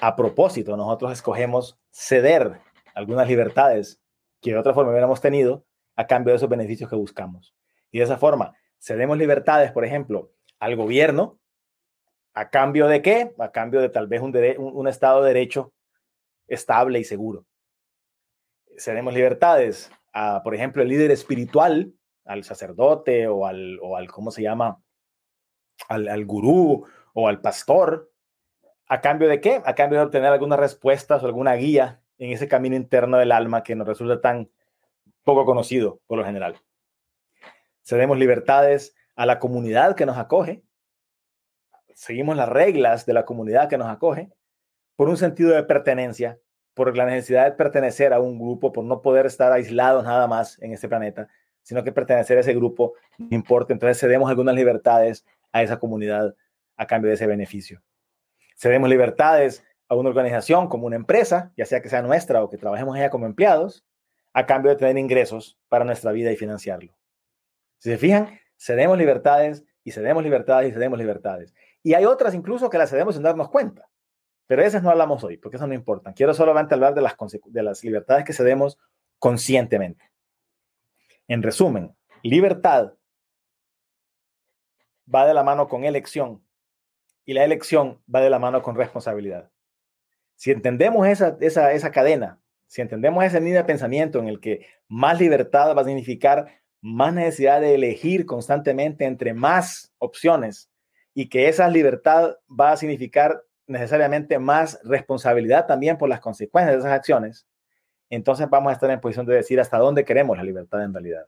a 0.00 0.14
propósito, 0.14 0.76
nosotros 0.76 1.12
escogemos 1.12 1.78
ceder 1.90 2.60
algunas 2.94 3.28
libertades 3.28 4.00
que 4.40 4.52
de 4.52 4.58
otra 4.58 4.74
forma 4.74 4.90
hubiéramos 4.92 5.20
tenido 5.20 5.64
a 5.96 6.06
cambio 6.06 6.32
de 6.32 6.36
esos 6.36 6.48
beneficios 6.48 6.88
que 6.88 6.96
buscamos. 6.96 7.54
Y 7.90 7.98
de 7.98 8.04
esa 8.04 8.18
forma, 8.18 8.54
cedemos 8.78 9.18
libertades, 9.18 9.72
por 9.72 9.84
ejemplo, 9.84 10.30
al 10.60 10.76
gobierno, 10.76 11.40
a 12.34 12.50
cambio 12.50 12.86
de 12.86 13.02
qué? 13.02 13.34
A 13.38 13.50
cambio 13.50 13.80
de 13.80 13.88
tal 13.88 14.06
vez 14.06 14.22
un, 14.22 14.88
Estado 14.88 15.22
de 15.22 15.28
Derecho 15.34 15.72
estable 16.46 17.00
y 17.00 17.04
seguro. 17.04 17.46
Cedemos 18.76 19.12
libertades 19.12 19.90
a, 20.12 20.42
por 20.44 20.54
ejemplo, 20.54 20.82
el 20.82 20.88
líder 20.88 21.10
espiritual, 21.10 21.92
al 22.24 22.44
sacerdote 22.44 23.26
o 23.26 23.46
al, 23.46 23.80
o 23.82 23.96
al 23.96 24.06
¿cómo 24.08 24.30
se 24.30 24.42
llama? 24.42 24.80
Al, 25.88 26.08
al 26.08 26.24
gurú 26.24 26.86
o 27.12 27.28
al 27.28 27.40
pastor. 27.40 28.10
¿A 28.88 29.00
cambio 29.00 29.28
de 29.28 29.40
qué? 29.40 29.62
A 29.64 29.74
cambio 29.74 29.98
de 29.98 30.06
obtener 30.06 30.32
algunas 30.32 30.58
respuestas 30.58 31.22
o 31.22 31.26
alguna 31.26 31.54
guía 31.54 32.00
en 32.18 32.32
ese 32.32 32.48
camino 32.48 32.74
interno 32.74 33.18
del 33.18 33.32
alma 33.32 33.62
que 33.62 33.74
nos 33.74 33.86
resulta 33.86 34.20
tan 34.20 34.50
poco 35.24 35.44
conocido 35.44 36.00
por 36.06 36.18
lo 36.18 36.24
general. 36.24 36.56
Cedemos 37.82 38.18
libertades 38.18 38.94
a 39.14 39.26
la 39.26 39.38
comunidad 39.38 39.96
que 39.96 40.06
nos 40.06 40.18
acoge. 40.18 40.62
Seguimos 41.94 42.36
las 42.36 42.48
reglas 42.48 43.06
de 43.06 43.12
la 43.12 43.24
comunidad 43.24 43.68
que 43.68 43.78
nos 43.78 43.88
acoge 43.88 44.30
por 44.96 45.08
un 45.08 45.16
sentido 45.16 45.54
de 45.54 45.62
pertenencia, 45.62 46.38
por 46.74 46.96
la 46.96 47.04
necesidad 47.04 47.44
de 47.44 47.52
pertenecer 47.52 48.12
a 48.12 48.20
un 48.20 48.38
grupo, 48.38 48.72
por 48.72 48.84
no 48.84 49.00
poder 49.02 49.26
estar 49.26 49.52
aislados 49.52 50.04
nada 50.04 50.26
más 50.26 50.60
en 50.60 50.72
este 50.72 50.88
planeta, 50.88 51.28
sino 51.62 51.84
que 51.84 51.92
pertenecer 51.92 52.36
a 52.36 52.40
ese 52.40 52.54
grupo 52.54 52.94
no 53.18 53.28
importa. 53.30 53.72
Entonces 53.72 53.98
cedemos 54.00 54.28
algunas 54.28 54.54
libertades 54.54 55.26
a 55.52 55.62
esa 55.62 55.78
comunidad 55.78 56.34
a 56.76 56.86
cambio 56.86 57.08
de 57.08 57.14
ese 57.14 57.26
beneficio. 57.26 57.82
Cedemos 58.56 58.88
libertades 58.88 59.64
a 59.88 59.94
una 59.94 60.08
organización 60.08 60.68
como 60.68 60.86
una 60.86 60.96
empresa, 60.96 61.52
ya 61.56 61.64
sea 61.64 61.80
que 61.80 61.88
sea 61.88 62.02
nuestra 62.02 62.42
o 62.42 62.50
que 62.50 62.58
trabajemos 62.58 62.96
ella 62.96 63.10
como 63.10 63.26
empleados, 63.26 63.84
a 64.32 64.46
cambio 64.46 64.70
de 64.70 64.76
tener 64.76 64.98
ingresos 64.98 65.58
para 65.68 65.84
nuestra 65.84 66.12
vida 66.12 66.30
y 66.30 66.36
financiarlo. 66.36 66.96
Si 67.78 67.90
se 67.90 67.98
fijan, 67.98 68.38
cedemos 68.56 68.98
libertades 68.98 69.64
y 69.82 69.90
cedemos 69.90 70.22
libertades 70.22 70.70
y 70.70 70.72
cedemos 70.74 70.98
libertades. 70.98 71.54
Y 71.82 71.94
hay 71.94 72.04
otras 72.04 72.34
incluso 72.34 72.68
que 72.68 72.78
las 72.78 72.90
cedemos 72.90 73.14
sin 73.14 73.24
darnos 73.24 73.48
cuenta. 73.48 73.88
Pero 74.46 74.62
esas 74.62 74.82
no 74.82 74.90
hablamos 74.90 75.22
hoy, 75.24 75.36
porque 75.36 75.56
eso 75.56 75.66
no 75.66 75.74
importa. 75.74 76.12
Quiero 76.12 76.34
solamente 76.34 76.74
hablar 76.74 76.94
de 76.94 77.02
las, 77.02 77.16
de 77.46 77.62
las 77.62 77.84
libertades 77.84 78.24
que 78.24 78.32
cedemos 78.32 78.78
conscientemente. 79.18 80.10
En 81.26 81.42
resumen, 81.42 81.94
libertad 82.22 82.94
va 85.12 85.26
de 85.26 85.34
la 85.34 85.42
mano 85.42 85.68
con 85.68 85.84
elección 85.84 86.42
y 87.24 87.34
la 87.34 87.44
elección 87.44 88.00
va 88.12 88.20
de 88.20 88.30
la 88.30 88.38
mano 88.38 88.62
con 88.62 88.76
responsabilidad. 88.76 89.50
Si 90.36 90.50
entendemos 90.50 91.06
esa, 91.06 91.36
esa, 91.40 91.72
esa 91.72 91.90
cadena, 91.90 92.40
si 92.66 92.80
entendemos 92.80 93.24
ese 93.24 93.40
nivel 93.40 93.62
de 93.62 93.64
pensamiento 93.64 94.18
en 94.18 94.28
el 94.28 94.40
que 94.40 94.66
más 94.88 95.18
libertad 95.18 95.74
va 95.76 95.82
a 95.82 95.84
significar 95.84 96.60
más 96.80 97.12
necesidad 97.12 97.60
de 97.60 97.74
elegir 97.74 98.26
constantemente 98.26 99.04
entre 99.04 99.34
más 99.34 99.92
opciones 99.98 100.70
y 101.14 101.28
que 101.28 101.48
esa 101.48 101.68
libertad 101.68 102.36
va 102.48 102.72
a 102.72 102.76
significar 102.76 103.42
necesariamente 103.66 104.38
más 104.38 104.80
responsabilidad 104.84 105.66
también 105.66 105.98
por 105.98 106.08
las 106.08 106.20
consecuencias 106.20 106.74
de 106.74 106.80
esas 106.80 106.92
acciones, 106.92 107.46
entonces 108.10 108.48
vamos 108.48 108.70
a 108.70 108.74
estar 108.74 108.90
en 108.90 109.00
posición 109.00 109.26
de 109.26 109.34
decir 109.34 109.60
hasta 109.60 109.78
dónde 109.78 110.04
queremos 110.04 110.36
la 110.36 110.44
libertad 110.44 110.82
en 110.82 110.94
realidad. 110.94 111.26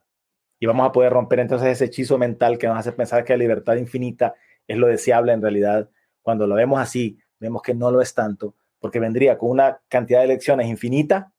Y 0.61 0.67
vamos 0.67 0.87
a 0.87 0.93
poder 0.93 1.13
romper 1.13 1.41
entonces 1.41 1.69
ese 1.69 1.87
hechizo 1.87 2.19
mental 2.19 2.59
que 2.59 2.69
nos 2.69 2.79
hace 2.79 2.93
pensar 2.93 3.25
que 3.25 3.33
la 3.33 3.39
libertad 3.39 3.75
infinita 3.75 4.35
es 4.69 4.77
lo 4.77 4.87
deseable 4.87 5.33
en 5.33 5.43
realidad. 5.43 5.91
Cuando 6.23 6.47
lo 6.47 6.55
vemos 6.55 6.79
así, 6.79 7.19
vemos 7.41 7.63
que 7.63 7.75
no 7.75 7.91
lo 7.91 8.01
es 8.01 8.15
tanto 8.15 8.55
porque 8.81 8.99
vendría 8.99 9.39
con 9.39 9.51
una 9.51 9.81
cantidad 9.89 10.21
de 10.21 10.25
elecciones 10.25 10.67
infinita 10.67 11.33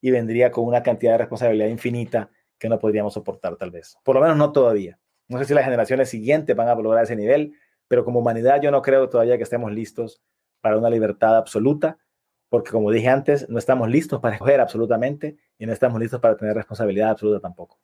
y 0.00 0.10
vendría 0.10 0.50
con 0.50 0.64
una 0.64 0.82
cantidad 0.82 1.12
de 1.12 1.18
responsabilidad 1.18 1.68
infinita 1.68 2.30
que 2.58 2.68
no 2.68 2.78
podríamos 2.78 3.14
soportar 3.14 3.56
tal 3.56 3.70
vez. 3.70 3.98
Por 4.04 4.14
lo 4.14 4.22
menos 4.22 4.36
no 4.36 4.52
todavía. 4.52 4.98
No 5.28 5.38
sé 5.38 5.44
si 5.44 5.54
las 5.54 5.64
generaciones 5.64 6.08
siguientes 6.08 6.54
van 6.54 6.68
a 6.68 6.74
lograr 6.74 7.04
ese 7.04 7.16
nivel, 7.16 7.54
pero 7.88 8.04
como 8.04 8.20
humanidad 8.20 8.62
yo 8.62 8.70
no 8.70 8.80
creo 8.80 9.08
todavía 9.08 9.36
que 9.36 9.42
estemos 9.42 9.72
listos 9.72 10.22
para 10.60 10.78
una 10.78 10.88
libertad 10.88 11.36
absoluta, 11.36 11.98
porque 12.48 12.70
como 12.70 12.90
dije 12.90 13.08
antes, 13.08 13.48
no 13.48 13.58
estamos 13.58 13.88
listos 13.90 14.20
para 14.20 14.34
escoger 14.34 14.60
absolutamente 14.60 15.36
y 15.58 15.66
no 15.66 15.72
estamos 15.72 16.00
listos 16.00 16.20
para 16.20 16.36
tener 16.36 16.54
responsabilidad 16.54 17.10
absoluta 17.10 17.40
tampoco. 17.40 17.80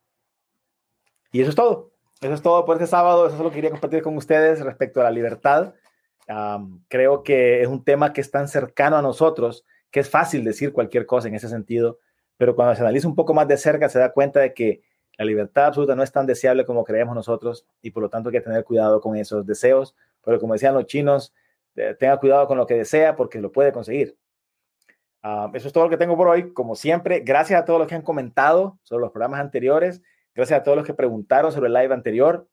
Y 1.32 1.40
eso 1.40 1.50
es 1.50 1.56
todo. 1.56 1.92
Eso 2.20 2.34
es 2.34 2.42
todo 2.42 2.64
por 2.64 2.76
este 2.76 2.87
sábado. 2.87 3.26
Eso 3.26 3.37
es 3.37 3.42
lo 3.42 3.50
que 3.50 3.56
quería 3.56 3.70
compartir 3.70 4.02
con 4.02 4.16
ustedes 4.16 4.60
respecto 4.60 5.00
a 5.00 5.04
la 5.04 5.10
libertad 5.10 5.75
creo 6.88 7.22
que 7.22 7.62
es 7.62 7.68
un 7.68 7.84
tema 7.84 8.12
que 8.12 8.20
es 8.20 8.30
tan 8.30 8.49
cercano 8.49 8.96
a 8.96 9.02
nosotros 9.02 9.64
que 9.90 10.00
es 10.00 10.08
fácil 10.08 10.44
decir 10.44 10.72
cualquier 10.72 11.04
cosa 11.04 11.26
en 11.26 11.34
ese 11.34 11.49
sentido, 11.49 11.99
pero 12.37 12.54
cuando 12.54 12.75
se 12.76 12.82
analiza 12.82 13.08
un 13.08 13.16
poco 13.16 13.34
más 13.34 13.49
de 13.49 13.56
cerca 13.56 13.88
se 13.88 13.99
da 13.99 14.12
cuenta 14.12 14.38
de 14.38 14.54
que 14.54 14.82
la 15.18 15.25
libertad 15.25 15.66
absoluta 15.66 15.96
no 15.96 16.04
es 16.04 16.12
tan 16.12 16.26
deseable 16.26 16.64
como 16.64 16.84
creemos 16.84 17.14
nosotros 17.14 17.66
y 17.82 17.90
por 17.90 18.02
lo 18.02 18.08
tanto 18.08 18.28
hay 18.28 18.34
que 18.34 18.40
tener 18.40 18.64
cuidado 18.64 19.00
con 19.00 19.16
esos 19.16 19.44
deseos, 19.44 19.96
pero 20.25 20.38
como 20.38 20.52
decían 20.52 20.75
los 20.75 20.87
chinos, 20.87 21.34
eh, 21.75 21.96
tenga 21.99 22.18
cuidado 22.18 22.46
con 22.46 22.56
lo 22.56 22.66
que 22.66 22.75
desea 22.75 23.16
porque 23.16 23.40
lo 23.40 23.50
puede 23.50 23.72
conseguir. 23.72 24.16
eso 25.54 25.66
es 25.66 25.72
todo 25.72 25.84
lo 25.84 25.90
que 25.90 25.96
tengo 25.96 26.16
por 26.16 26.28
hoy. 26.28 26.52
Como 26.52 26.76
siempre, 26.76 27.20
gracias 27.20 27.60
a 27.60 27.64
todos 27.64 27.80
los 27.80 27.88
que 27.88 27.96
han 27.96 28.02
comentado 28.02 28.78
sobre 28.84 29.02
los 29.02 29.10
programas 29.10 29.40
anteriores, 29.40 30.00
gracias 30.34 30.60
a 30.60 30.62
todos 30.62 30.76
los 30.76 30.87
que 30.87 30.94
preguntaron 30.94 31.52
sobre 31.52 31.68
el 31.68 31.75
live 31.75 31.94
anterior 31.94 32.49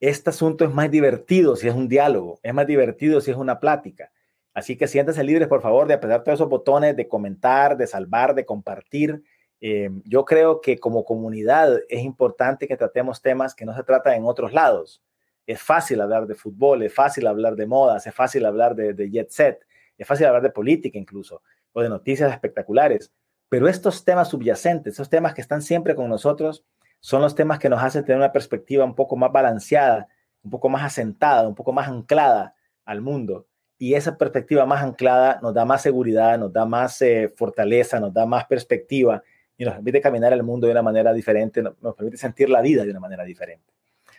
este 0.00 0.30
asunto 0.30 0.64
es 0.64 0.72
más 0.72 0.90
divertido 0.90 1.56
si 1.56 1.68
es 1.68 1.74
un 1.74 1.88
diálogo, 1.88 2.38
es 2.42 2.54
más 2.54 2.66
divertido 2.66 3.20
si 3.20 3.30
es 3.30 3.36
una 3.36 3.58
plática. 3.58 4.12
Así 4.54 4.76
que 4.76 4.88
siéntanse 4.88 5.22
libres, 5.22 5.48
por 5.48 5.60
favor, 5.60 5.86
de 5.86 5.94
apretar 5.94 6.24
todos 6.24 6.38
esos 6.38 6.48
botones, 6.48 6.96
de 6.96 7.08
comentar, 7.08 7.76
de 7.76 7.86
salvar, 7.86 8.34
de 8.34 8.44
compartir. 8.44 9.22
Eh, 9.60 9.90
yo 10.04 10.24
creo 10.24 10.60
que 10.60 10.78
como 10.78 11.04
comunidad 11.04 11.80
es 11.88 12.02
importante 12.02 12.66
que 12.66 12.76
tratemos 12.76 13.22
temas 13.22 13.54
que 13.54 13.64
no 13.64 13.74
se 13.74 13.82
tratan 13.82 14.14
en 14.14 14.24
otros 14.24 14.52
lados. 14.52 15.02
Es 15.46 15.60
fácil 15.62 16.00
hablar 16.00 16.26
de 16.26 16.34
fútbol, 16.34 16.82
es 16.82 16.94
fácil 16.94 17.26
hablar 17.26 17.56
de 17.56 17.66
modas, 17.66 18.06
es 18.06 18.14
fácil 18.14 18.44
hablar 18.46 18.74
de 18.74 19.10
jet 19.10 19.30
set, 19.30 19.66
es 19.96 20.06
fácil 20.06 20.26
hablar 20.26 20.42
de 20.42 20.50
política 20.50 20.98
incluso, 20.98 21.42
o 21.72 21.80
de 21.80 21.88
noticias 21.88 22.30
espectaculares. 22.30 23.12
Pero 23.48 23.68
estos 23.68 24.04
temas 24.04 24.28
subyacentes, 24.28 24.94
esos 24.94 25.08
temas 25.08 25.34
que 25.34 25.40
están 25.40 25.62
siempre 25.62 25.94
con 25.94 26.08
nosotros, 26.08 26.64
son 27.00 27.22
los 27.22 27.34
temas 27.34 27.58
que 27.58 27.68
nos 27.68 27.82
hacen 27.82 28.04
tener 28.04 28.18
una 28.18 28.32
perspectiva 28.32 28.84
un 28.84 28.94
poco 28.94 29.16
más 29.16 29.32
balanceada, 29.32 30.08
un 30.42 30.50
poco 30.50 30.68
más 30.68 30.84
asentada, 30.84 31.48
un 31.48 31.54
poco 31.54 31.72
más 31.72 31.88
anclada 31.88 32.54
al 32.84 33.00
mundo. 33.00 33.46
Y 33.78 33.94
esa 33.94 34.16
perspectiva 34.18 34.66
más 34.66 34.82
anclada 34.82 35.38
nos 35.40 35.54
da 35.54 35.64
más 35.64 35.82
seguridad, 35.82 36.38
nos 36.38 36.52
da 36.52 36.66
más 36.66 37.00
eh, 37.00 37.32
fortaleza, 37.36 38.00
nos 38.00 38.12
da 38.12 38.26
más 38.26 38.44
perspectiva 38.46 39.22
y 39.56 39.64
nos 39.64 39.74
permite 39.74 40.00
caminar 40.00 40.32
el 40.32 40.42
mundo 40.42 40.66
de 40.66 40.72
una 40.72 40.82
manera 40.82 41.12
diferente, 41.12 41.62
nos, 41.62 41.94
permite 41.94 42.16
sentir 42.16 42.50
la 42.50 42.60
vida 42.60 42.84
de 42.84 42.90
una 42.90 43.00
manera 43.00 43.24
diferente. 43.24 43.72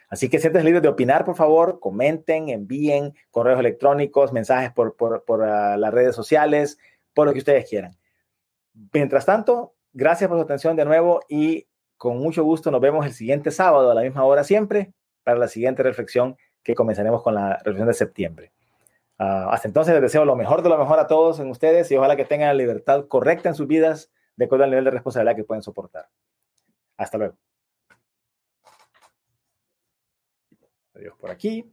Así 0.10 0.28
que 0.28 0.40
sientes 0.40 0.64
libres 0.64 0.82
de 0.82 0.88
opinar, 0.88 1.24
por 1.24 1.36
favor, 1.36 1.80
comenten, 1.80 2.50
envíen 2.50 3.14
correos 3.32 3.60
electrónicos, 3.60 4.34
mensajes 4.34 4.72
por, 4.72 4.96
uh, 5.00 5.78
las 5.78 5.94
redes 5.94 6.16
sociales, 6.16 6.80
por 7.14 7.28
lo 7.28 7.34
que 7.34 7.40
ustedes 7.40 7.70
quieran. 7.70 7.96
Mientras 8.94 9.26
tanto, 9.26 9.76
gracias 9.94 10.30
por 10.30 10.38
su 10.38 10.44
atención 10.44 10.76
de 10.76 10.86
nuevo 10.86 11.22
y 11.28 11.68
con 11.98 12.18
mucho 12.18 12.44
gusto 12.44 12.72
nos 12.72 12.82
vemos 12.82 13.06
el 13.06 13.14
siguiente 13.14 13.52
sábado 13.52 13.92
a 13.92 13.94
la 13.94 14.02
misma 14.02 14.24
hora 14.24 14.44
siempre 14.44 14.94
para 15.24 15.38
la 15.38 15.48
siguiente 15.48 15.84
reflexión 15.84 16.38
que 16.64 16.76
comenzaremos 16.76 17.22
con 17.22 17.36
la 17.36 17.58
reflexión 17.58 17.88
de 17.88 17.94
septiembre. 17.94 18.54
Uh, 19.20 19.52
hasta 19.52 19.68
entonces 19.68 19.94
les 19.94 20.02
deseo 20.02 20.24
lo 20.24 20.38
mejor 20.38 20.62
de 20.62 20.70
lo 20.70 20.78
mejor 20.78 20.98
a 20.98 21.08
todos 21.08 21.40
en 21.42 21.50
ustedes 21.50 21.92
y 21.92 21.98
ojalá 21.98 22.16
que 22.16 22.24
tengan 22.24 22.48
la 22.48 22.54
libertad 22.54 23.06
correcta 23.08 23.50
en 23.50 23.56
sus 23.56 23.68
vidas 23.68 24.12
de 24.38 24.46
acuerdo 24.46 24.64
al 24.64 24.70
nivel 24.70 24.86
de 24.86 24.92
responsabilidad 24.92 25.36
que 25.36 25.44
pueden 25.44 25.62
soportar. 25.62 26.08
Hasta 26.96 27.18
luego. 27.18 27.36
Adiós 30.96 31.16
por 31.20 31.32
aquí. 31.32 31.70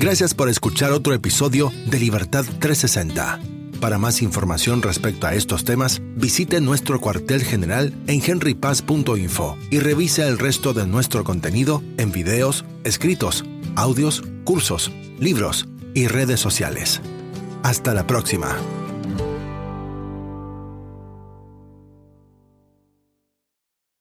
Gracias 0.00 0.34
por 0.34 0.48
escuchar 0.48 0.90
otro 0.90 1.14
episodio 1.14 1.70
de 1.88 1.98
Libertad 1.98 2.44
360. 2.60 3.63
Para 3.84 3.98
más 3.98 4.22
información 4.22 4.80
respecto 4.80 5.26
a 5.26 5.34
estos 5.34 5.64
temas, 5.64 6.00
visite 6.16 6.62
nuestro 6.62 7.02
cuartel 7.02 7.44
general 7.44 7.92
en 8.06 8.22
henrypaz.info 8.26 9.58
y 9.68 9.78
revise 9.78 10.26
el 10.26 10.38
resto 10.38 10.72
de 10.72 10.86
nuestro 10.86 11.22
contenido 11.22 11.82
en 11.98 12.10
videos, 12.10 12.64
escritos, 12.84 13.44
audios, 13.76 14.22
cursos, 14.44 14.90
libros 15.18 15.68
y 15.92 16.06
redes 16.06 16.40
sociales. 16.40 17.02
Hasta 17.62 17.92
la 17.92 18.06
próxima. 18.06 18.56